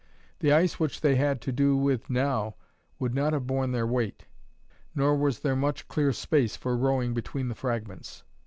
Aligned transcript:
The 0.39 0.51
ice 0.51 0.79
which 0.79 1.01
they 1.01 1.15
had 1.15 1.41
to 1.41 1.51
do 1.51 1.77
with 1.77 2.09
now 2.09 2.55
would 2.97 3.13
not 3.13 3.33
have 3.33 3.45
borne 3.45 3.71
their 3.71 3.85
weight; 3.85 4.25
nor 4.95 5.15
was 5.15 5.41
there 5.41 5.55
much 5.55 5.87
clear 5.87 6.11
space 6.11 6.55
for 6.55 6.75
rowing 6.75 7.13
between 7.13 7.49
the 7.49 7.53
fragments. 7.53 8.23